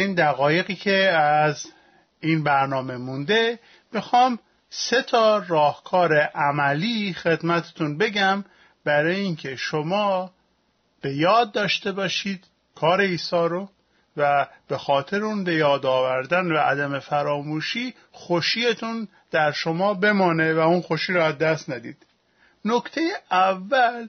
این 0.00 0.14
دقایقی 0.14 0.74
که 0.74 0.94
از 1.18 1.66
این 2.20 2.44
برنامه 2.44 2.96
مونده 2.96 3.58
می‌خوام 3.92 4.38
سه 4.70 5.02
تا 5.02 5.38
راهکار 5.38 6.14
عملی 6.20 7.14
خدمتتون 7.14 7.98
بگم 7.98 8.44
برای 8.84 9.20
اینکه 9.20 9.56
شما 9.56 10.30
به 11.00 11.14
یاد 11.14 11.52
داشته 11.52 11.92
باشید 11.92 12.44
کار 12.74 13.00
عیسی 13.00 13.36
رو 13.36 13.68
و 14.16 14.46
به 14.68 14.78
خاطر 14.78 15.24
اون 15.24 15.44
به 15.44 15.54
یاد 15.54 15.86
آوردن 15.86 16.52
و 16.52 16.56
عدم 16.56 16.98
فراموشی 16.98 17.94
خوشیتون 18.12 19.08
در 19.30 19.52
شما 19.52 19.94
بمانه 19.94 20.54
و 20.54 20.58
اون 20.58 20.80
خوشی 20.80 21.12
رو 21.12 21.22
از 21.22 21.38
دست 21.38 21.70
ندید. 21.70 22.06
نکته 22.64 23.00
اول 23.30 24.08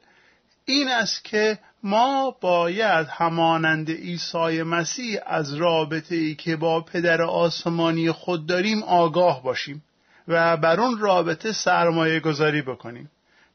این 0.65 0.88
است 0.88 1.23
که 1.23 1.60
ما 1.84 2.38
باید 2.41 3.08
همانند 3.08 3.91
عیسی 3.91 4.63
مسیح 4.63 5.20
از 5.26 5.54
رابطه 5.54 6.15
ای 6.15 6.36
که 6.36 6.56
با 6.56 6.82
پدر 6.82 7.22
آسمانی 7.22 8.12
خود 8.12 8.46
داریم 8.46 8.84
آگاه 8.84 9.44
باشیم 9.44 9.84
و 10.28 10.58
بر 10.58 10.80
اون 10.80 11.00
رابطه 11.00 11.52
سرمایه 11.52 12.20
گذاری 12.20 12.62
بکنیم. 12.62 13.12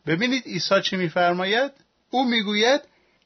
ببینید 0.07 0.43
عیسی 0.47 0.83
چی 0.83 0.97
میفرماید؟ 0.97 1.73
او 2.11 2.25
می‌گوید 2.29 2.81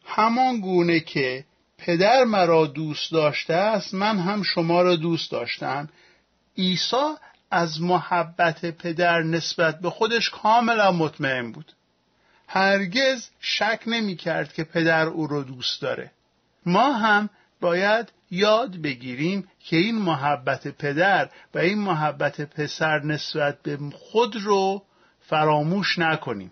همان 0.05 0.61
گونه 0.61 1.01
که 1.01 1.45
پدر 1.79 2.25
مرا 2.25 2.67
دوست 2.67 3.13
داشته 3.13 3.55
است 3.55 3.95
من 3.95 4.19
هم 4.19 4.43
شما 4.43 4.83
را 4.83 4.97
دوست 4.97 5.31
داشتم. 5.31 5.89
عیسی 6.59 7.15
از 7.51 7.83
محبت 7.83 8.67
پدر 8.67 9.23
نسبت 9.23 9.81
به 9.81 9.91
خودش 9.91 10.31
کاملا 10.31 10.93
مطمئن 10.93 11.53
بود. 11.53 11.73
هرگز 12.53 13.29
شک 13.41 13.81
نمی 13.87 14.17
کرد 14.17 14.53
که 14.53 14.65
پدر 14.65 15.07
او 15.07 15.27
رو 15.27 15.43
دوست 15.43 15.83
داره. 15.83 16.11
ما 16.67 16.93
هم 16.93 17.31
باید 17.61 18.13
یاد 18.31 18.77
بگیریم 18.77 19.49
که 19.61 19.77
این 19.77 19.99
محبت 19.99 20.69
پدر 20.69 21.29
و 21.55 21.59
این 21.59 21.79
محبت 21.79 22.41
پسر 22.41 23.01
نسبت 23.05 23.63
به 23.63 23.79
خود 23.93 24.37
رو 24.37 24.83
فراموش 25.21 25.99
نکنیم. 25.99 26.51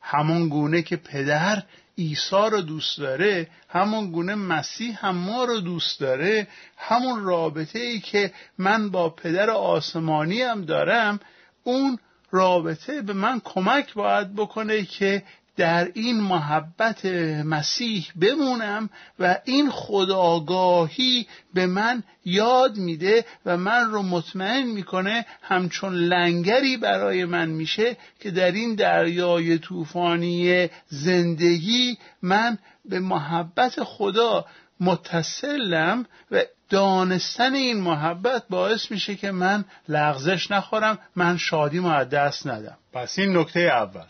همان 0.00 0.48
گونه 0.48 0.82
که 0.82 0.96
پدر 0.96 1.62
عیسی 1.98 2.48
رو 2.50 2.60
دوست 2.60 2.98
داره 2.98 3.48
همون 3.68 4.10
گونه 4.10 4.34
مسیح 4.34 5.06
هم 5.06 5.16
ما 5.16 5.44
رو 5.44 5.60
دوست 5.60 6.00
داره 6.00 6.48
همون 6.76 7.24
رابطه 7.24 7.78
ای 7.78 8.00
که 8.00 8.32
من 8.58 8.90
با 8.90 9.10
پدر 9.10 9.50
آسمانی 9.50 10.42
هم 10.42 10.64
دارم 10.64 11.20
اون 11.64 11.98
رابطه 12.32 13.02
به 13.02 13.12
من 13.12 13.40
کمک 13.44 13.94
باید 13.94 14.34
بکنه 14.34 14.84
که 14.84 15.22
در 15.56 15.90
این 15.94 16.20
محبت 16.20 17.06
مسیح 17.44 18.06
بمونم 18.20 18.90
و 19.18 19.38
این 19.44 19.70
خداگاهی 19.70 21.26
به 21.54 21.66
من 21.66 22.02
یاد 22.24 22.76
میده 22.76 23.24
و 23.46 23.56
من 23.56 23.90
رو 23.90 24.02
مطمئن 24.02 24.62
می‌کنه 24.62 25.26
همچون 25.42 25.94
لنگری 25.94 26.76
برای 26.76 27.24
من 27.24 27.48
میشه 27.48 27.96
که 28.20 28.30
در 28.30 28.52
این 28.52 28.74
دریای 28.74 29.58
طوفانی 29.58 30.68
زندگی 30.88 31.98
من 32.22 32.58
به 32.84 33.00
محبت 33.00 33.84
خدا 33.84 34.44
متصلم 34.80 36.06
و 36.30 36.42
دانستن 36.70 37.54
این 37.54 37.80
محبت 37.80 38.42
باعث 38.50 38.90
میشه 38.90 39.14
که 39.14 39.30
من 39.30 39.64
لغزش 39.88 40.50
نخورم 40.50 40.98
من 41.16 41.36
شادی 41.36 41.78
از 41.78 42.08
دست 42.08 42.46
ندم. 42.46 42.78
پس 42.92 43.18
این 43.18 43.36
نکته 43.36 43.60
اول. 43.60 44.04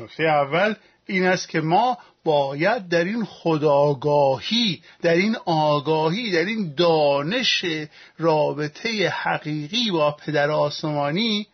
نکته 0.00 0.22
اول 0.22 0.74
این 1.06 1.26
است 1.26 1.48
که 1.48 1.60
ما 1.60 1.98
باید 2.24 2.88
در 2.88 3.04
این 3.04 3.24
خداگاهی 3.24 4.82
در 5.02 5.14
این 5.14 5.36
آگاهی 5.44 6.30
در 6.30 6.44
این 6.44 6.74
دانش 6.74 7.64
رابطه 8.18 9.08
حقیقی 9.08 9.90
با 9.90 10.10
پدر 10.10 10.50
آسمانی 10.50 11.46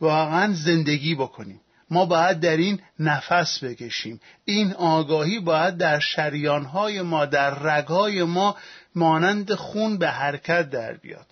واقعا 0.00 0.52
زندگی 0.52 1.14
بکنیم. 1.14 1.60
ما 1.90 2.06
باید 2.06 2.40
در 2.40 2.56
این 2.56 2.80
نفس 2.98 3.64
بکشیم. 3.64 4.20
این 4.44 4.72
آگاهی 4.72 5.40
باید 5.40 5.76
در 5.76 5.98
شریانهای 5.98 7.02
ما 7.02 7.26
در 7.26 7.50
رگهای 7.50 8.22
ما 8.22 8.56
مانند 8.94 9.54
خون 9.54 9.98
به 9.98 10.08
حرکت 10.08 10.70
در 10.70 10.92
بیاد. 10.92 11.26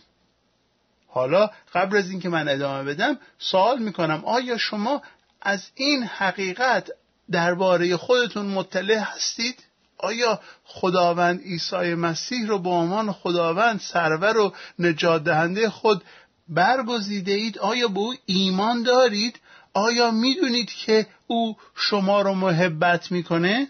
حالا 1.08 1.50
قبل 1.74 1.96
از 1.96 2.10
اینکه 2.10 2.28
من 2.28 2.48
ادامه 2.48 2.84
بدم 2.84 3.18
سوال 3.38 3.78
می‌کنم 3.78 4.22
آیا 4.24 4.58
شما 4.58 5.02
از 5.48 5.70
این 5.74 6.02
حقیقت 6.02 6.90
درباره 7.30 7.96
خودتون 7.96 8.46
مطلع 8.46 8.98
هستید؟ 8.98 9.64
آیا 9.98 10.40
خداوند 10.64 11.40
عیسی 11.40 11.94
مسیح 11.94 12.46
رو 12.46 12.58
به 12.58 12.68
عنوان 12.68 13.12
خداوند 13.12 13.80
سرور 13.80 14.38
و 14.38 14.52
نجات 14.78 15.24
دهنده 15.24 15.70
خود 15.70 16.04
برگزیده 16.48 17.32
اید؟ 17.32 17.58
آیا 17.58 17.88
به 17.88 17.98
او 17.98 18.14
ایمان 18.26 18.82
دارید؟ 18.82 19.40
آیا 19.72 20.10
می‌دونید 20.10 20.70
که 20.70 21.06
او 21.26 21.56
شما 21.74 22.22
رو 22.22 22.34
محبت 22.34 23.12
می‌کنه؟ 23.12 23.68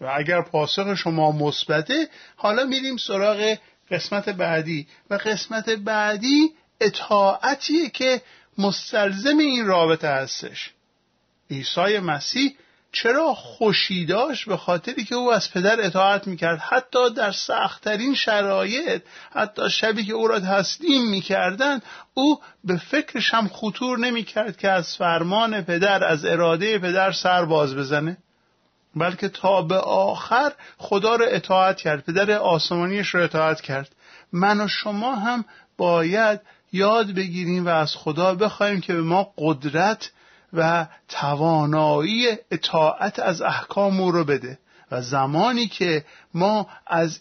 و 0.00 0.12
اگر 0.16 0.42
پاسخ 0.42 0.94
شما 0.94 1.32
مثبته 1.32 2.08
حالا 2.36 2.64
میریم 2.64 2.96
سراغ 2.96 3.58
قسمت 3.90 4.28
بعدی. 4.28 4.86
و 5.10 5.14
قسمت 5.14 5.70
بعدی 5.70 6.52
اطاعتیه 6.80 7.90
که 7.90 8.22
مستلزم 8.58 9.38
این 9.38 9.66
رابطه 9.66 10.08
هستش. 10.08 10.70
عیسی 11.50 11.98
مسیح 11.98 12.56
چرا 12.92 13.34
خوشی 13.34 14.06
داشت 14.06 14.48
به 14.48 14.56
خاطری 14.56 15.04
که 15.04 15.14
او 15.14 15.32
از 15.32 15.52
پدر 15.52 15.80
اطاعت 15.80 16.26
می‌کرد 16.26 16.58
حتی 16.58 17.10
در 17.10 17.32
سختترین 17.32 18.14
شرایط 18.14 19.02
حتی 19.32 19.70
شبی 19.70 20.04
که 20.04 20.12
او 20.12 20.28
را 20.28 20.40
تسلیم 20.40 21.10
می‌کردند 21.10 21.82
او 22.14 22.40
به 22.64 22.76
فکرش 22.76 23.34
هم 23.34 23.48
خطور 23.48 23.98
نمی‌کرد 23.98 24.56
که 24.56 24.70
از 24.70 24.96
فرمان 24.96 25.62
پدر 25.62 26.04
از 26.04 26.24
اراده 26.24 26.78
پدر 26.78 27.12
سر 27.12 27.44
باز 27.44 27.76
بزنه. 27.76 28.16
بلکه 28.96 29.28
تا 29.28 29.62
به 29.62 29.76
آخر 29.76 30.52
خدا 30.78 31.16
را 31.16 31.26
اطاعت 31.26 31.76
کرد 31.76 32.04
پدر 32.04 32.30
آسمانیش 32.30 33.14
را 33.14 33.24
اطاعت 33.24 33.60
کرد. 33.60 33.94
من 34.32 34.60
و 34.60 34.68
شما 34.68 35.14
هم 35.14 35.44
باید 35.76 36.40
یاد 36.72 37.06
بگیریم 37.06 37.66
و 37.66 37.68
از 37.68 37.96
خدا 37.96 38.34
بخوایم 38.34 38.80
که 38.80 38.92
به 38.92 39.02
ما 39.02 39.32
قدرت 39.38 40.10
و 40.54 40.86
توانایی 41.08 42.26
اطاعت 42.50 43.18
از 43.18 43.42
احکام 43.42 44.00
او 44.00 44.10
رو 44.10 44.24
بده. 44.24 44.58
و 44.90 45.02
زمانی 45.02 45.66
که 45.66 46.04
ما 46.34 46.66
از 46.86 47.20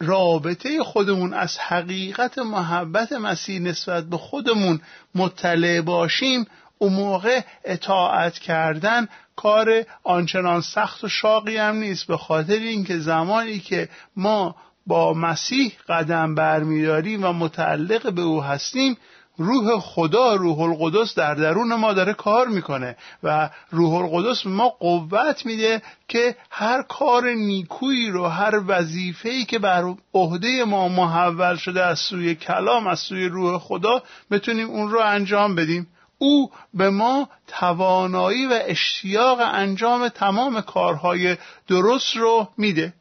رابطه 0.00 0.82
خودمون 0.82 1.34
از 1.34 1.58
حقیقت 1.58 2.38
محبت 2.38 3.12
مسیح 3.12 3.60
نسبت 3.60 4.04
به 4.04 4.16
خودمون 4.16 4.80
مطلع 5.14 5.80
باشیم 5.80 6.46
اون 6.78 6.92
موقع 6.92 7.40
اطاعت 7.64 8.38
کردن 8.38 9.08
کار 9.36 9.84
آنچنان 10.04 10.60
سخت 10.60 11.04
و 11.04 11.08
شاقی 11.08 11.56
هم 11.56 11.76
نیست. 11.76 12.06
به 12.06 12.16
خاطر 12.16 12.52
اینکه 12.52 12.98
زمانی 12.98 13.58
که 13.58 13.88
ما 14.16 14.56
با 14.86 15.14
مسیح 15.14 15.72
قدم 15.88 16.34
برمیداریم 16.34 17.24
و 17.24 17.32
متعلق 17.32 18.12
به 18.12 18.22
او 18.22 18.42
هستیم 18.42 18.96
روح 19.38 19.80
خدا 19.80 20.34
روح 20.34 20.60
القدس 20.60 21.14
در 21.14 21.34
درون 21.34 21.74
ما 21.74 21.92
داره 21.92 22.12
کار 22.12 22.48
می‌کنه 22.48 22.96
و 23.22 23.50
روح 23.70 23.94
القدس 23.94 24.46
ما 24.46 24.68
قوت 24.68 25.46
میده 25.46 25.82
که 26.08 26.36
هر 26.50 26.82
کار 26.82 27.30
نیکویی 27.30 28.10
رو 28.10 28.26
هر 28.26 28.60
وظیفه‌ای 28.66 29.44
که 29.44 29.58
بر 29.58 29.94
عهده 30.14 30.64
ما 30.64 30.88
محول 30.88 31.56
شده 31.56 31.84
از 31.84 31.98
سوی 31.98 32.34
کلام 32.34 32.86
از 32.86 32.98
سوی 32.98 33.28
روح 33.28 33.58
خدا 33.58 34.02
بتونیم 34.30 34.70
اون 34.70 34.90
رو 34.90 35.00
انجام 35.00 35.54
بدیم. 35.54 35.86
او 36.18 36.50
به 36.74 36.90
ما 36.90 37.28
توانایی 37.46 38.46
و 38.46 38.60
اشتیاق 38.66 39.38
انجام 39.40 40.08
تمام 40.08 40.60
کارهای 40.60 41.36
درست 41.68 42.16
رو 42.16 42.48
میده. 42.56 42.94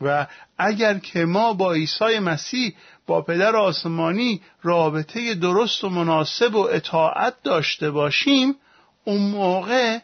و 0.00 0.26
اگر 0.58 0.98
که 0.98 1.24
ما 1.24 1.52
با 1.52 1.72
عیسی 1.72 2.18
مسیح 2.18 2.74
با 3.06 3.22
پدر 3.22 3.56
آسمانی 3.56 4.40
رابطه 4.62 5.34
درست 5.34 5.84
و 5.84 5.88
مناسب 5.88 6.54
و 6.54 6.68
اطاعت 6.72 7.34
داشته 7.42 7.90
باشیم 7.90 8.54
اون 9.04 9.22
موقع 9.22 9.98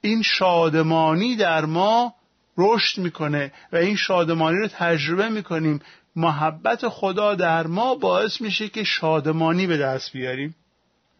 این 0.00 0.22
شادمانی 0.22 1.36
در 1.36 1.64
ما 1.64 2.14
رشد 2.58 3.00
می‌کنه 3.00 3.52
و 3.72 3.76
این 3.76 3.96
شادمانی 3.96 4.58
رو 4.58 4.68
تجربه 4.68 5.28
می‌کنیم. 5.28 5.80
محبت 6.16 6.88
خدا 6.88 7.34
در 7.34 7.66
ما 7.66 7.94
باعث 7.94 8.40
میشه 8.40 8.68
که 8.68 8.84
شادمانی 8.84 9.66
به 9.66 9.76
دست 9.76 10.12
بیاریم. 10.12 10.54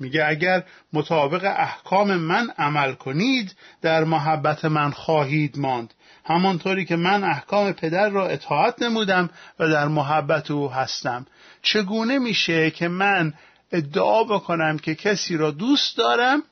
میگه 0.01 0.25
اگر 0.27 0.65
مطابق 0.93 1.45
احکام 1.45 2.15
من 2.15 2.51
عمل 2.59 2.93
کنید 2.93 3.55
در 3.83 4.05
محبت 4.05 4.65
من 4.65 4.91
خواهید 4.91 5.59
ماند. 5.59 5.95
همانطوری 6.25 6.85
که 6.85 6.97
من 6.97 7.25
احکام 7.25 7.73
پدر 7.73 8.09
را 8.09 8.27
اطاعت 8.27 8.83
نمودم 8.83 9.31
و 9.59 9.69
در 9.69 9.89
محبت 9.89 10.51
او 10.51 10.73
هستم. 10.73 11.27
چگونه 11.63 12.19
میشه 12.19 12.71
که 12.71 12.89
من 12.89 13.35
ادعا 13.73 14.25
بکنم 14.25 14.79
که 14.79 14.95
کسی 14.95 15.37
را 15.37 15.51
دوست 15.51 15.97
دارم 15.97 16.43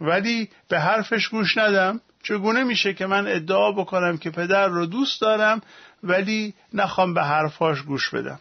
ولی 0.00 0.48
به 0.68 0.80
حرفش 0.80 1.28
گوش 1.28 1.58
ندم؟ 1.58 2.00
چگونه 2.22 2.64
میشه 2.64 2.94
که 2.94 3.06
من 3.06 3.26
ادعا 3.26 3.72
بکنم 3.72 4.18
که 4.18 4.30
پدر 4.30 4.68
را 4.68 4.86
دوست 4.86 5.20
دارم 5.20 5.62
ولی 6.02 6.54
نخوام 6.72 7.14
به 7.14 7.22
حرفاش 7.22 7.82
گوش 7.82 8.10
بدم؟ 8.10 8.40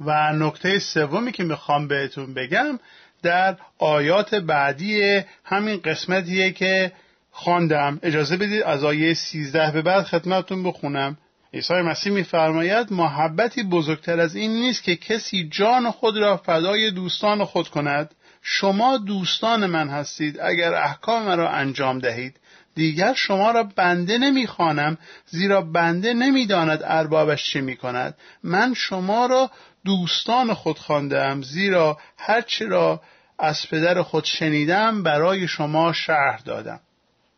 و 0.00 0.32
نکته 0.32 0.78
سومی 0.78 1.32
که 1.32 1.44
می‌خوام 1.44 1.88
بهتون 1.88 2.34
بگم 2.34 2.78
در 3.22 3.56
آیات 3.78 4.34
بعدی 4.34 5.22
همین 5.44 5.80
قسمتیه 5.84 6.50
که 6.50 6.92
خواندم. 7.30 7.98
اجازه 8.02 8.36
بدید 8.36 8.62
از 8.62 8.84
آیه 8.84 9.14
13 9.14 9.70
به 9.72 9.82
بعد 9.82 10.04
خدمتتون 10.04 10.62
بخونم. 10.62 11.18
عیسی 11.54 11.74
مسیح 11.74 12.12
میفرماید 12.12 12.92
محبتی 12.92 13.62
بزرگتر 13.62 14.20
از 14.20 14.36
این 14.36 14.50
نیست 14.50 14.82
که 14.82 14.96
کسی 14.96 15.48
جان 15.48 15.90
خود 15.90 16.16
را 16.16 16.36
فدای 16.36 16.90
دوستان 16.90 17.44
خود 17.44 17.68
کند. 17.68 18.14
شما 18.42 18.98
دوستان 18.98 19.66
من 19.66 19.88
هستید. 19.88 20.40
اگر 20.40 20.74
احکام 20.74 21.22
مرا 21.22 21.50
انجام 21.50 21.98
دهید 21.98 22.36
دیگر 22.74 23.14
شما 23.14 23.50
را 23.50 23.62
بنده 23.62 24.18
نمی‌خوانم 24.18 24.98
زیرا 25.26 25.60
بنده 25.60 26.14
نمی‌داند 26.14 26.80
اربابش 26.84 27.52
چه 27.52 27.60
می‌کند. 27.60 28.14
من 28.42 28.74
شما 28.74 29.26
را 29.26 29.50
دوستان 29.88 30.54
خود 30.54 30.78
خواندم 30.78 31.42
زیرا 31.42 31.98
هرچی 32.18 32.64
را 32.64 33.00
از 33.38 33.68
پدر 33.70 34.02
خود 34.02 34.24
شنیدم 34.24 35.02
برای 35.02 35.48
شما 35.48 35.92
شرح 35.92 36.40
دادم. 36.44 36.80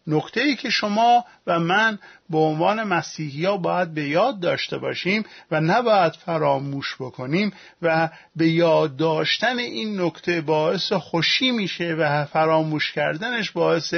نکته 0.06 0.40
ای 0.40 0.56
که 0.56 0.70
شما 0.70 1.24
و 1.46 1.60
من 1.60 1.98
به 2.30 2.38
عنوان 2.38 2.82
مسیحی 2.82 3.44
ها 3.44 3.56
باید 3.56 3.94
به 3.94 4.08
یاد 4.08 4.40
داشته 4.40 4.78
باشیم 4.78 5.24
و 5.50 5.60
نباید 5.60 6.12
فراموش 6.12 6.96
بکنیم 7.00 7.52
و 7.82 8.08
به 8.36 8.48
یاد 8.48 8.96
داشتن 8.96 9.58
این 9.58 10.00
نکته 10.00 10.40
باعث 10.40 10.92
خوشی 10.92 11.50
میشه 11.50 11.94
و 11.98 12.24
فراموش 12.24 12.92
کردنش 12.92 13.50
باعث 13.50 13.94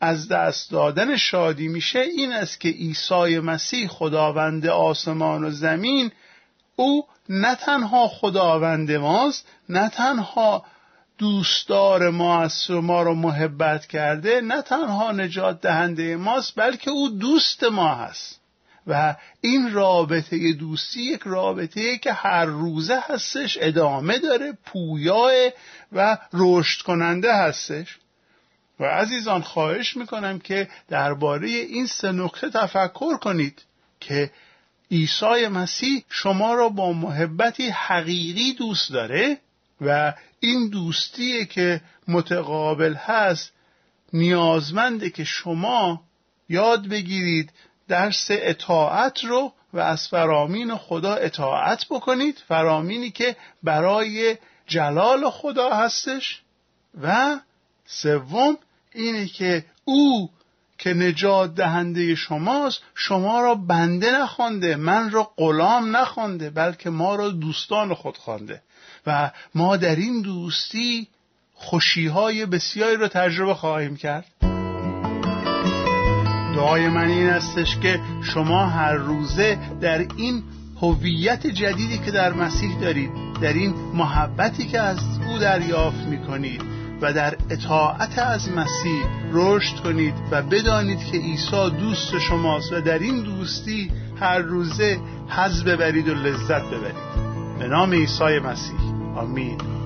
از 0.00 0.28
دست 0.28 0.70
دادن 0.70 1.16
شادی 1.16 1.68
میشه 1.68 1.98
این 1.98 2.32
است 2.32 2.60
که 2.60 2.68
عیسی 2.68 3.38
مسیح 3.38 3.88
خداوند 3.88 4.66
آسمان 4.66 5.44
و 5.44 5.50
زمین 5.50 6.10
او 6.76 7.06
نه 7.28 7.54
تنها 7.54 8.08
خداوند 8.08 8.92
ماست 8.92 9.46
نه 9.68 9.88
تنها 9.88 10.64
دوستدار 11.18 12.10
ما 12.10 12.42
از 12.42 12.70
ما 12.70 13.02
رو 13.02 13.14
محبت 13.14 13.86
کرده 13.86 14.40
نه 14.40 14.62
تنها 14.62 15.12
نجات 15.12 15.60
دهنده 15.60 16.16
ماست 16.16 16.52
بلکه 16.56 16.90
او 16.90 17.08
دوست 17.08 17.64
ما 17.64 17.94
هست. 17.94 18.40
و 18.86 19.16
این 19.40 19.72
رابطه 19.72 20.52
دوستی 20.52 21.02
یک 21.02 21.20
رابطه 21.24 21.98
که 21.98 22.12
هر 22.12 22.44
روزه 22.44 23.00
هستش 23.08 23.58
ادامه 23.60 24.18
داره 24.18 24.58
پویاه 24.64 25.32
و 25.92 26.18
رشد 26.32 26.82
کننده 26.82 27.34
هستش. 27.34 27.98
و 28.80 28.84
عزیزان 28.84 29.42
خواهش 29.42 29.96
می‌کنم 29.96 30.38
که 30.38 30.68
درباره 30.88 31.48
این 31.48 31.86
سه 31.86 32.12
نکته 32.12 32.50
تفکر 32.50 33.16
کنید 33.16 33.62
که 34.00 34.30
عیسی 34.92 35.48
مسیح 35.48 36.04
شما 36.08 36.54
را 36.54 36.68
با 36.68 36.92
محبتی 36.92 37.68
حقیقی 37.68 38.52
دوست 38.52 38.92
داره 38.92 39.38
و 39.80 40.14
این 40.40 40.68
دوستی 40.68 41.46
که 41.46 41.80
متقابل 42.08 42.94
هست 42.94 43.52
نیازمنده 44.12 45.10
که 45.10 45.24
شما 45.24 46.02
یاد 46.48 46.88
بگیرید 46.88 47.52
درس 47.88 48.26
اطاعت 48.30 49.24
رو 49.24 49.52
و 49.72 49.78
از 49.78 50.08
فرامین 50.08 50.76
خدا 50.76 51.14
اطاعت 51.14 51.84
بکنید 51.90 52.42
فرامینی 52.48 53.10
که 53.10 53.36
برای 53.62 54.36
جلال 54.66 55.30
خدا 55.30 55.70
هستش. 55.70 56.42
و 57.02 57.40
سوم 57.86 58.58
اینه 58.94 59.26
که 59.26 59.64
او 59.84 60.30
که 60.82 60.94
نجات 60.94 61.54
دهنده 61.54 62.14
شماست 62.14 62.80
شما 62.94 63.40
را 63.40 63.54
بنده 63.54 64.22
نخوانده 64.22 64.76
من 64.76 65.10
را 65.10 65.30
غلام 65.36 65.96
نخوانده 65.96 66.50
بلکه 66.50 66.90
ما 66.90 67.16
را 67.16 67.28
دوستان 67.28 67.94
خود 67.94 68.16
خوانده. 68.16 68.62
و 69.06 69.30
ما 69.54 69.76
در 69.76 69.96
این 69.96 70.22
دوستی 70.22 71.08
خوشیهای 71.54 72.46
بسیاری 72.46 72.96
را 72.96 73.08
تجربه 73.08 73.54
خواهیم 73.54 73.96
کرد. 73.96 74.26
دعای 76.54 76.88
من 76.88 77.06
این 77.08 77.28
استش 77.28 77.78
که 77.78 78.00
شما 78.22 78.66
هر 78.66 78.94
روزه 78.94 79.58
در 79.80 79.98
این 79.98 80.42
هویت 80.80 81.46
جدیدی 81.46 81.98
که 81.98 82.10
در 82.10 82.32
مسیح 82.32 82.80
دارید 82.80 83.10
در 83.42 83.52
این 83.52 83.70
محبتی 83.70 84.66
که 84.66 84.80
از 84.80 84.98
او 85.26 85.38
دریافت 85.38 85.98
می 85.98 86.18
کنید 86.18 86.81
و 87.02 87.12
در 87.12 87.36
اطاعت 87.50 88.18
از 88.18 88.48
مسیح 88.48 89.04
رشد 89.32 89.76
کنید 89.76 90.14
و 90.30 90.42
بدانید 90.42 90.98
که 90.98 91.18
عیسی 91.18 91.70
دوست 91.70 92.18
شماست 92.18 92.72
و 92.72 92.80
در 92.80 92.98
این 92.98 93.22
دوستی 93.22 93.90
هر 94.20 94.38
روزه 94.38 94.98
حز 95.28 95.64
ببرید 95.64 96.08
و 96.08 96.14
لذت 96.14 96.64
ببرید. 96.64 97.12
به 97.58 97.68
نام 97.68 97.92
عیسی 97.92 98.38
مسیح. 98.38 98.80
آمین. 99.16 99.81